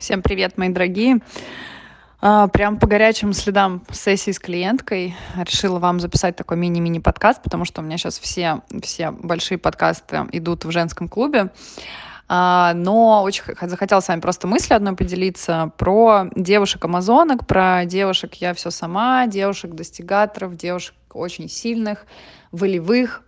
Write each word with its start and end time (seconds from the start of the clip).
Всем 0.00 0.22
привет, 0.22 0.56
мои 0.56 0.70
дорогие. 0.70 1.18
А, 2.22 2.48
прям 2.48 2.78
по 2.78 2.86
горячим 2.86 3.34
следам 3.34 3.82
сессии 3.92 4.30
с 4.30 4.38
клиенткой 4.38 5.14
решила 5.36 5.78
вам 5.78 6.00
записать 6.00 6.36
такой 6.36 6.56
мини-мини 6.56 7.00
подкаст, 7.00 7.42
потому 7.42 7.66
что 7.66 7.82
у 7.82 7.84
меня 7.84 7.98
сейчас 7.98 8.18
все, 8.18 8.62
все 8.82 9.10
большие 9.10 9.58
подкасты 9.58 10.26
идут 10.32 10.64
в 10.64 10.70
женском 10.70 11.06
клубе. 11.06 11.52
А, 12.28 12.72
но 12.72 13.22
очень 13.22 13.42
захотела 13.60 14.00
с 14.00 14.08
вами 14.08 14.20
просто 14.20 14.46
мысли 14.46 14.72
одной 14.72 14.96
поделиться 14.96 15.70
про 15.76 16.30
девушек-амазонок, 16.34 17.46
про 17.46 17.84
девушек 17.84 18.32
«я 18.36 18.54
все 18.54 18.70
сама», 18.70 19.26
девушек-достигаторов, 19.26 20.56
девушек 20.56 20.94
очень 21.12 21.46
сильных, 21.50 22.06
волевых, 22.52 23.22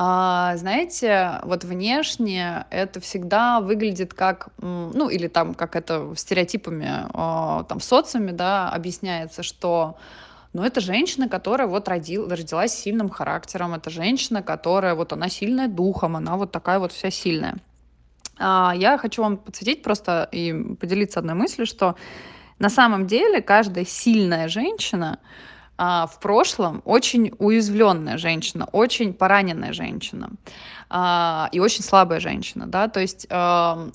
а, 0.00 0.56
знаете, 0.56 1.40
вот 1.42 1.64
внешне 1.64 2.66
это 2.70 3.00
всегда 3.00 3.60
выглядит 3.60 4.14
как, 4.14 4.50
ну, 4.58 5.08
или 5.08 5.26
там, 5.26 5.54
как 5.54 5.74
это 5.74 6.12
стереотипами 6.14 6.88
а, 7.12 7.64
там 7.64 7.80
в 7.80 7.84
социуме, 7.84 8.30
да, 8.30 8.70
объясняется, 8.70 9.42
что 9.42 9.96
ну, 10.52 10.62
это 10.62 10.80
женщина, 10.80 11.28
которая 11.28 11.66
вот 11.66 11.88
родил, 11.88 12.28
родилась 12.28 12.74
сильным 12.74 13.08
характером, 13.08 13.74
это 13.74 13.90
женщина, 13.90 14.40
которая 14.40 14.94
вот 14.94 15.12
она 15.12 15.28
сильная 15.28 15.66
духом, 15.66 16.14
она 16.14 16.36
вот 16.36 16.52
такая 16.52 16.78
вот 16.78 16.92
вся 16.92 17.10
сильная. 17.10 17.56
А, 18.38 18.74
я 18.76 18.98
хочу 18.98 19.20
вам 19.20 19.36
подсветить 19.36 19.82
просто 19.82 20.28
и 20.30 20.76
поделиться 20.76 21.18
одной 21.18 21.34
мыслью, 21.34 21.66
что 21.66 21.96
на 22.60 22.68
самом 22.68 23.08
деле 23.08 23.42
каждая 23.42 23.84
сильная 23.84 24.46
женщина, 24.46 25.18
а, 25.78 26.06
в 26.06 26.18
прошлом 26.18 26.82
очень 26.84 27.32
уязвленная 27.38 28.18
женщина, 28.18 28.68
очень 28.72 29.14
пораненная 29.14 29.72
женщина 29.72 30.30
а, 30.90 31.48
и 31.52 31.60
очень 31.60 31.84
слабая 31.84 32.20
женщина, 32.20 32.66
да, 32.66 32.88
то 32.88 33.00
есть 33.00 33.26
а, 33.30 33.88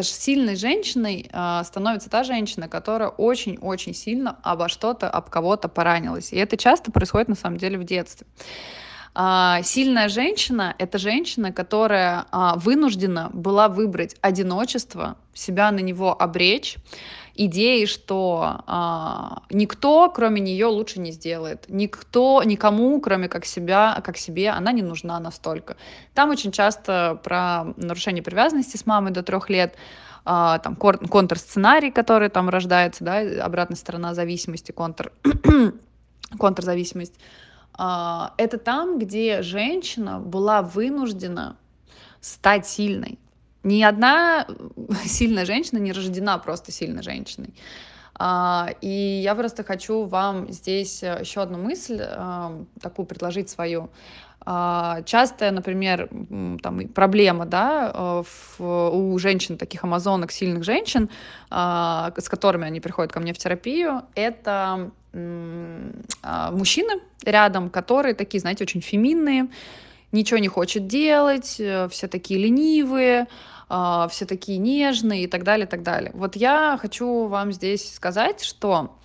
сильной 0.00 0.56
женщиной 0.56 1.28
э, 1.30 1.62
становится 1.64 2.08
та 2.08 2.24
женщина, 2.24 2.68
которая 2.68 3.10
очень-очень 3.10 3.94
сильно 3.94 4.38
обо 4.42 4.68
что-то, 4.68 5.10
об 5.10 5.28
кого-то 5.28 5.68
поранилась. 5.68 6.32
И 6.32 6.36
это 6.36 6.56
часто 6.56 6.90
происходит 6.90 7.28
на 7.28 7.34
самом 7.34 7.58
деле 7.58 7.78
в 7.78 7.84
детстве. 7.84 8.26
Э, 9.14 9.58
сильная 9.62 10.08
женщина— 10.08 10.74
это 10.78 10.98
женщина, 10.98 11.52
которая 11.52 12.24
э, 12.32 12.52
вынуждена 12.56 13.30
была 13.34 13.68
выбрать 13.68 14.16
одиночество, 14.22 15.16
себя 15.34 15.70
на 15.70 15.80
него 15.80 16.18
обречь, 16.18 16.76
идеи, 17.34 17.86
что 17.86 18.62
а, 18.66 19.42
никто, 19.50 20.10
кроме 20.10 20.40
нее, 20.40 20.66
лучше 20.66 21.00
не 21.00 21.12
сделает. 21.12 21.64
Никто, 21.68 22.42
никому, 22.42 23.00
кроме 23.00 23.28
как 23.28 23.44
себя, 23.44 24.00
как 24.04 24.16
себе, 24.16 24.50
она 24.50 24.72
не 24.72 24.82
нужна 24.82 25.18
настолько. 25.20 25.76
Там 26.14 26.30
очень 26.30 26.52
часто 26.52 27.20
про 27.22 27.74
нарушение 27.76 28.22
привязанности 28.22 28.76
с 28.76 28.86
мамой 28.86 29.12
до 29.12 29.22
трех 29.22 29.48
лет, 29.50 29.76
а, 30.24 30.58
там 30.58 30.76
контрсценарий, 30.76 31.90
который 31.90 32.28
там 32.28 32.48
рождается, 32.48 33.04
да, 33.04 33.44
обратная 33.44 33.76
сторона 33.76 34.14
зависимости, 34.14 34.72
контр, 34.72 35.12
контрзависимость. 36.38 37.14
А, 37.74 38.34
это 38.36 38.58
там, 38.58 38.98
где 38.98 39.42
женщина 39.42 40.20
была 40.20 40.62
вынуждена 40.62 41.56
стать 42.20 42.66
сильной 42.66 43.18
ни 43.64 43.82
одна 43.82 44.46
сильная 45.04 45.44
женщина 45.44 45.78
не 45.78 45.92
рождена 45.92 46.38
просто 46.38 46.72
сильной 46.72 47.02
женщиной. 47.02 47.54
А, 48.14 48.68
и 48.80 49.20
я 49.24 49.34
просто 49.34 49.64
хочу 49.64 50.04
вам 50.04 50.50
здесь 50.52 51.02
еще 51.02 51.42
одну 51.42 51.58
мысль 51.58 52.00
а, 52.00 52.52
такую 52.80 53.06
предложить 53.06 53.48
свою. 53.48 53.90
А, 54.44 55.02
частая, 55.02 55.50
например, 55.50 56.08
там, 56.62 56.88
проблема 56.88 57.46
да, 57.46 58.22
в, 58.24 58.60
у 58.60 59.18
женщин, 59.18 59.56
таких 59.56 59.84
амазонок, 59.84 60.32
сильных 60.32 60.64
женщин, 60.64 61.10
с 61.50 62.28
которыми 62.28 62.66
они 62.66 62.80
приходят 62.80 63.12
ко 63.12 63.20
мне 63.20 63.32
в 63.32 63.38
терапию, 63.38 64.02
это 64.14 64.90
мужчины 65.12 67.00
рядом, 67.22 67.70
которые 67.70 68.14
такие, 68.14 68.40
знаете, 68.40 68.64
очень 68.64 68.80
феминные, 68.80 69.48
ничего 70.12 70.38
не 70.38 70.48
хочет 70.48 70.86
делать, 70.86 71.56
э, 71.58 71.88
все 71.88 72.06
такие 72.06 72.38
ленивые, 72.38 73.26
а, 73.68 74.08
все 74.08 74.26
такие 74.26 74.58
нежные 74.58 75.24
и 75.24 75.26
так 75.26 75.44
далее, 75.44 75.66
и 75.66 75.70
так 75.70 75.82
далее. 75.82 76.12
Вот 76.14 76.36
я 76.36 76.78
хочу 76.80 77.26
вам 77.26 77.52
здесь 77.52 77.94
сказать, 77.94 78.42
что 78.42 78.98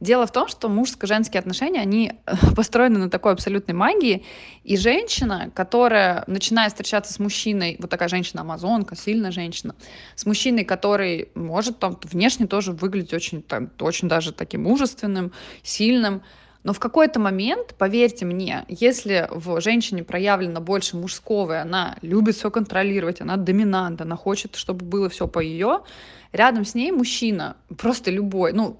Дело 0.00 0.26
в 0.26 0.32
том, 0.32 0.48
что 0.48 0.70
мужско-женские 0.70 1.40
отношения, 1.40 1.80
они 1.80 2.12
э, 2.24 2.34
построены 2.56 2.98
на 2.98 3.10
такой 3.10 3.32
абсолютной 3.32 3.74
магии, 3.74 4.24
и 4.64 4.78
женщина, 4.78 5.50
которая, 5.54 6.24
начиная 6.26 6.70
встречаться 6.70 7.12
с 7.12 7.18
мужчиной, 7.18 7.76
вот 7.78 7.90
такая 7.90 8.08
женщина-амазонка, 8.08 8.96
сильная 8.96 9.30
женщина, 9.30 9.74
с 10.14 10.24
мужчиной, 10.24 10.64
который 10.64 11.28
может 11.34 11.78
там 11.78 11.98
внешне 12.02 12.46
тоже 12.46 12.72
выглядеть 12.72 13.12
очень, 13.12 13.42
там, 13.42 13.70
очень 13.78 14.08
даже 14.08 14.32
таким 14.32 14.62
мужественным, 14.62 15.32
сильным, 15.62 16.22
но 16.62 16.72
в 16.74 16.78
какой-то 16.78 17.18
момент, 17.18 17.74
поверьте 17.78 18.26
мне, 18.26 18.64
если 18.68 19.28
в 19.30 19.60
женщине 19.60 20.04
проявлено 20.04 20.60
больше 20.60 20.96
мужского, 20.96 21.54
и 21.54 21.56
она 21.56 21.96
любит 22.02 22.36
все 22.36 22.50
контролировать, 22.50 23.20
она 23.22 23.36
доминант, 23.36 24.02
она 24.02 24.16
хочет, 24.16 24.56
чтобы 24.56 24.84
было 24.84 25.08
все 25.08 25.26
по 25.26 25.38
ее, 25.38 25.80
рядом 26.32 26.66
с 26.66 26.74
ней 26.74 26.92
мужчина, 26.92 27.56
просто 27.78 28.10
любой, 28.10 28.52
ну, 28.52 28.76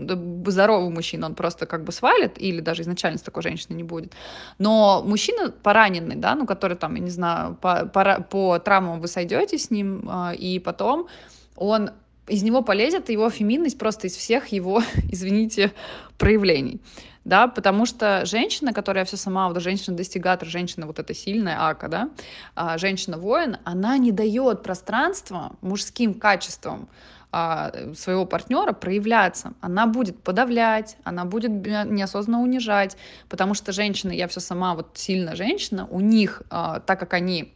здоровый 0.46 0.90
мужчина, 0.90 1.26
он 1.26 1.34
просто 1.34 1.64
как 1.64 1.84
бы 1.84 1.92
свалит, 1.92 2.32
или 2.36 2.60
даже 2.60 2.82
изначально 2.82 3.18
с 3.18 3.22
такой 3.22 3.42
женщины 3.42 3.74
не 3.74 3.82
будет. 3.82 4.12
Но 4.58 5.02
мужчина 5.02 5.50
пораненный, 5.50 6.16
да, 6.16 6.34
ну, 6.34 6.46
который 6.46 6.76
там, 6.76 6.94
я 6.96 7.00
не 7.00 7.10
знаю, 7.10 7.56
по, 7.60 7.86
по, 7.86 8.20
по 8.20 8.58
травмам 8.58 9.00
вы 9.00 9.08
сойдете 9.08 9.56
с 9.56 9.70
ним, 9.70 10.06
э, 10.06 10.36
и 10.36 10.58
потом 10.58 11.08
он 11.56 11.90
из 12.28 12.42
него 12.42 12.62
полезет 12.62 13.08
его 13.08 13.30
феминность 13.30 13.78
просто 13.78 14.06
из 14.06 14.16
всех 14.16 14.48
его, 14.48 14.82
извините, 15.10 15.72
проявлений 16.18 16.80
да, 17.24 17.48
потому 17.48 17.86
что 17.86 18.24
женщина, 18.24 18.72
которая 18.72 19.04
все 19.04 19.16
сама, 19.16 19.48
вот 19.48 19.60
женщина-достигатор, 19.60 20.48
женщина 20.48 20.86
вот 20.86 20.98
эта 20.98 21.14
сильная 21.14 21.56
ака, 21.68 21.88
да, 21.88 22.10
а, 22.54 22.78
женщина-воин, 22.78 23.58
она 23.64 23.98
не 23.98 24.12
дает 24.12 24.62
пространства 24.62 25.52
мужским 25.60 26.14
качествам 26.14 26.88
а, 27.32 27.72
своего 27.94 28.26
партнера 28.26 28.72
проявляться. 28.72 29.52
Она 29.60 29.86
будет 29.86 30.20
подавлять, 30.22 30.96
она 31.04 31.24
будет 31.24 31.50
неосознанно 31.50 32.42
унижать, 32.42 32.96
потому 33.28 33.54
что 33.54 33.72
женщины, 33.72 34.12
я 34.12 34.26
все 34.26 34.40
сама 34.40 34.74
вот 34.74 34.90
сильная 34.94 35.36
женщина, 35.36 35.86
у 35.90 36.00
них, 36.00 36.42
а, 36.50 36.80
так 36.80 36.98
как 36.98 37.14
они 37.14 37.52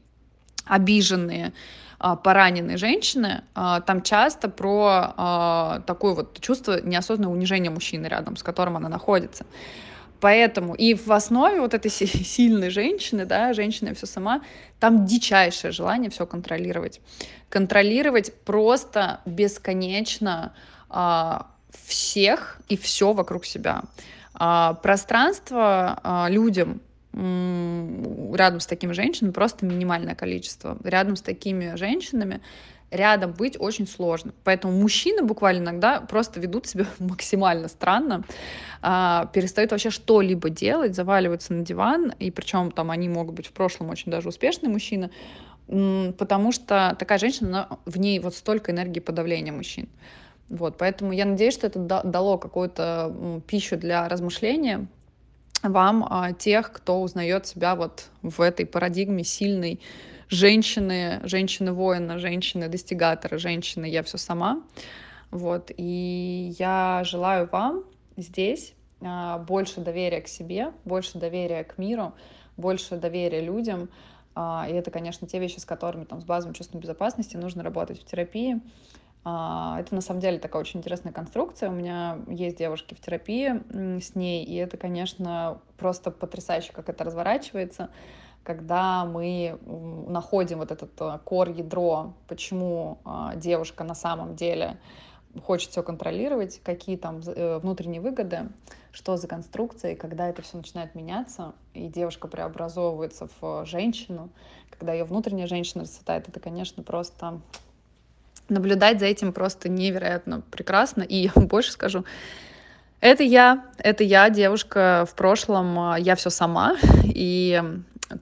обиженные, 0.64 1.52
а, 1.98 2.16
пораненные 2.16 2.76
женщины, 2.76 3.44
а, 3.54 3.80
там 3.80 4.02
часто 4.02 4.50
про 4.50 5.14
а, 5.16 5.80
такое 5.86 6.14
вот 6.14 6.38
чувство 6.40 6.80
неосознанного 6.82 7.32
унижения 7.32 7.70
мужчины 7.70 8.06
рядом, 8.08 8.36
с 8.36 8.42
которым 8.42 8.76
она 8.76 8.90
находится. 8.90 9.46
Поэтому 10.20 10.74
и 10.74 10.92
в 10.92 11.10
основе 11.12 11.60
вот 11.60 11.72
этой 11.72 11.90
сильной 11.90 12.68
женщины, 12.68 13.24
да, 13.24 13.54
женщина 13.54 13.94
все 13.94 14.06
сама, 14.06 14.42
там 14.80 15.06
дичайшее 15.06 15.72
желание 15.72 16.10
все 16.10 16.26
контролировать. 16.26 17.00
Контролировать 17.48 18.34
просто 18.44 19.20
бесконечно 19.24 20.52
всех 21.70 22.60
и 22.68 22.76
все 22.76 23.12
вокруг 23.12 23.46
себя. 23.46 23.82
Пространство 24.32 26.28
людям 26.28 26.80
рядом 27.14 28.60
с 28.60 28.66
такими 28.66 28.92
женщинами 28.92 29.32
просто 29.32 29.64
минимальное 29.66 30.14
количество. 30.14 30.76
Рядом 30.82 31.16
с 31.16 31.22
такими 31.22 31.76
женщинами 31.76 32.40
рядом 32.90 33.32
быть 33.32 33.56
очень 33.58 33.86
сложно. 33.86 34.32
Поэтому 34.44 34.72
мужчины 34.72 35.22
буквально 35.22 35.62
иногда 35.62 36.00
просто 36.00 36.40
ведут 36.40 36.66
себя 36.66 36.86
максимально 36.98 37.68
странно, 37.68 38.24
а, 38.82 39.26
перестают 39.32 39.70
вообще 39.70 39.90
что-либо 39.90 40.50
делать, 40.50 40.94
заваливаются 40.94 41.52
на 41.54 41.64
диван, 41.64 42.12
и 42.18 42.30
причем 42.30 42.70
там 42.70 42.90
они 42.90 43.08
могут 43.08 43.34
быть 43.34 43.46
в 43.46 43.52
прошлом 43.52 43.90
очень 43.90 44.10
даже 44.10 44.28
успешные 44.28 44.70
мужчины, 44.70 45.10
потому 45.66 46.52
что 46.52 46.94
такая 46.98 47.18
женщина, 47.18 47.78
в 47.84 47.98
ней 47.98 48.18
вот 48.20 48.34
столько 48.34 48.72
энергии 48.72 49.00
подавления 49.00 49.52
мужчин. 49.52 49.88
Вот, 50.50 50.76
поэтому 50.76 51.12
я 51.12 51.24
надеюсь, 51.24 51.54
что 51.54 51.66
это 51.66 52.02
дало 52.04 52.36
какую-то 52.36 53.40
пищу 53.46 53.78
для 53.78 54.08
размышления, 54.08 54.86
вам 55.70 56.06
а, 56.08 56.32
тех, 56.32 56.72
кто 56.72 57.00
узнает 57.00 57.46
себя 57.46 57.74
вот 57.74 58.10
в 58.22 58.40
этой 58.40 58.66
парадигме 58.66 59.24
сильной 59.24 59.80
женщины, 60.28 61.20
женщины-воина, 61.24 62.18
женщины-достигатора, 62.18 63.38
женщины 63.38 63.86
«я 63.86 64.02
все 64.02 64.18
сама». 64.18 64.62
Вот, 65.30 65.70
и 65.76 66.54
я 66.58 67.02
желаю 67.04 67.48
вам 67.50 67.84
здесь 68.16 68.74
а, 69.00 69.38
больше 69.38 69.80
доверия 69.80 70.20
к 70.20 70.28
себе, 70.28 70.72
больше 70.84 71.18
доверия 71.18 71.64
к 71.64 71.76
миру, 71.78 72.14
больше 72.56 72.96
доверия 72.96 73.40
людям, 73.40 73.88
а, 74.34 74.66
и 74.68 74.72
это, 74.72 74.90
конечно, 74.90 75.26
те 75.26 75.38
вещи, 75.38 75.58
с 75.58 75.64
которыми 75.64 76.04
там 76.04 76.20
с 76.20 76.24
базовым 76.24 76.54
чувством 76.54 76.80
безопасности 76.80 77.36
нужно 77.36 77.62
работать 77.62 78.00
в 78.00 78.04
терапии. 78.04 78.60
А, 79.24 79.78
это 79.80 79.94
на 79.94 80.02
самом 80.02 80.20
деле 80.20 80.38
такая 80.38 80.60
очень 80.60 80.80
интересная 80.80 81.12
конструкция. 81.12 81.70
У 81.70 81.72
меня 81.72 82.18
есть 82.28 82.58
девушки 82.58 82.94
в 82.94 83.00
терапии 83.00 83.62
с 84.00 84.14
ней, 84.14 84.44
и 84.44 84.54
это, 84.56 84.76
конечно, 84.76 85.60
просто 85.78 86.10
потрясающе, 86.10 86.72
как 86.72 86.88
это 86.88 87.04
разворачивается, 87.04 87.88
когда 88.42 89.06
мы 89.06 89.58
находим 90.06 90.58
вот 90.58 90.70
этот 90.70 90.90
э, 91.00 91.18
кор-ядро, 91.24 92.12
почему 92.28 92.98
а, 93.06 93.34
девушка 93.36 93.84
на 93.84 93.94
самом 93.94 94.36
деле 94.36 94.76
хочет 95.42 95.70
все 95.70 95.82
контролировать, 95.82 96.60
какие 96.62 96.96
там 96.98 97.20
э, 97.24 97.58
внутренние 97.58 98.02
выгоды, 98.02 98.50
что 98.92 99.16
за 99.16 99.26
конструкция, 99.26 99.92
и 99.92 99.96
когда 99.96 100.28
это 100.28 100.42
все 100.42 100.58
начинает 100.58 100.94
меняться, 100.94 101.54
и 101.72 101.88
девушка 101.88 102.28
преобразовывается 102.28 103.28
в 103.40 103.64
женщину, 103.64 104.28
когда 104.70 104.92
ее 104.92 105.04
внутренняя 105.04 105.46
женщина 105.46 105.84
расцветает, 105.84 106.28
это, 106.28 106.38
конечно, 106.38 106.82
просто 106.82 107.40
наблюдать 108.48 109.00
за 109.00 109.06
этим 109.06 109.32
просто 109.32 109.68
невероятно 109.68 110.42
прекрасно. 110.50 111.02
И 111.02 111.30
больше 111.34 111.72
скажу, 111.72 112.04
это 113.00 113.22
я, 113.22 113.66
это 113.78 114.02
я, 114.02 114.30
девушка 114.30 115.06
в 115.08 115.14
прошлом, 115.14 115.78
а, 115.78 115.98
я 115.98 116.16
все 116.16 116.30
сама, 116.30 116.76
и 117.04 117.62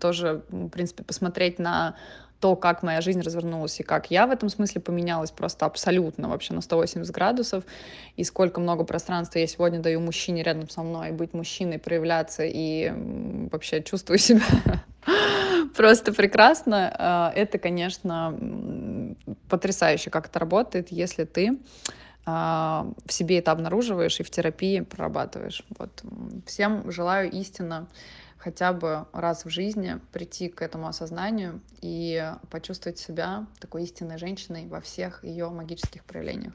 тоже, 0.00 0.42
в 0.48 0.68
принципе, 0.70 1.04
посмотреть 1.04 1.58
на 1.58 1.94
то, 2.42 2.56
как 2.56 2.82
моя 2.82 3.00
жизнь 3.00 3.20
развернулась 3.20 3.78
и 3.78 3.84
как 3.84 4.10
я 4.10 4.26
в 4.26 4.32
этом 4.32 4.48
смысле 4.48 4.80
поменялась 4.80 5.30
просто 5.30 5.64
абсолютно 5.64 6.28
вообще 6.28 6.54
на 6.54 6.60
180 6.60 7.14
градусов, 7.14 7.62
и 8.16 8.24
сколько 8.24 8.60
много 8.60 8.82
пространства 8.82 9.38
я 9.38 9.46
сегодня 9.46 9.78
даю 9.78 10.00
мужчине 10.00 10.42
рядом 10.42 10.68
со 10.68 10.82
мной, 10.82 11.12
быть 11.12 11.34
мужчиной, 11.34 11.78
проявляться 11.78 12.42
и 12.44 12.92
вообще 13.52 13.80
чувствую 13.84 14.18
себя 14.18 14.42
просто 15.76 16.12
прекрасно. 16.12 16.92
А, 16.98 17.32
это, 17.36 17.58
конечно, 17.58 18.36
потрясающе, 19.52 20.08
как 20.08 20.28
это 20.28 20.38
работает, 20.38 20.90
если 20.90 21.24
ты 21.24 21.58
а, 22.24 22.90
в 23.04 23.12
себе 23.12 23.38
это 23.38 23.52
обнаруживаешь 23.52 24.18
и 24.18 24.22
в 24.22 24.30
терапии 24.30 24.80
прорабатываешь. 24.80 25.62
Вот. 25.78 26.02
Всем 26.46 26.90
желаю 26.90 27.30
истинно 27.30 27.86
хотя 28.38 28.72
бы 28.72 29.06
раз 29.12 29.44
в 29.44 29.50
жизни 29.50 30.00
прийти 30.10 30.48
к 30.48 30.62
этому 30.62 30.88
осознанию 30.88 31.60
и 31.82 32.32
почувствовать 32.50 32.98
себя 32.98 33.46
такой 33.60 33.82
истинной 33.82 34.16
женщиной 34.16 34.68
во 34.68 34.80
всех 34.80 35.22
ее 35.22 35.50
магических 35.50 36.02
проявлениях. 36.04 36.54